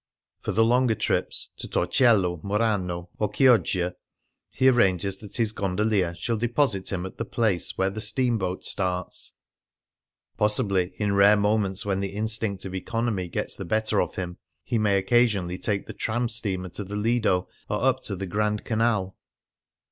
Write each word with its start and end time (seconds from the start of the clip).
For 0.41 0.51
the 0.51 0.63
longer 0.65 0.95
trips— 0.95 1.49
to 1.59 1.67
Torcello, 1.67 2.39
Murano, 2.43 3.11
or 3.19 3.31
Chioggia— 3.31 3.93
he 4.59 4.67
arranges 4.67 5.19
that 5.19 5.35
his 5.37 5.51
gondolier 5.51 6.15
shall 6.15 6.37
deposit 6.37 6.91
him 6.91 7.05
at 7.05 7.19
the 7.19 7.23
place 7.23 7.77
where 7.77 7.91
the 7.91 8.01
steamboat 8.01 8.65
starts. 8.65 9.33
Possibly, 10.37 10.91
in 10.97 11.13
rare 11.13 11.37
moments 11.37 11.85
when 11.85 11.99
the 11.99 12.13
instinct 12.13 12.65
of 12.65 12.73
economy 12.73 13.27
gets 13.27 13.55
the 13.55 13.63
better 13.63 14.01
of 14.01 14.15
him, 14.15 14.37
he 14.63 14.79
may 14.79 14.97
occasionally 14.97 15.59
take 15.59 15.85
the" 15.85 15.93
tram'' 16.03 16.27
steamer 16.29 16.69
to 16.69 16.83
the 16.83 16.95
Lido, 16.95 17.47
or 17.69 17.83
up 17.83 18.01
the 18.01 18.25
Grand 18.25 18.65
Canal. 18.65 19.15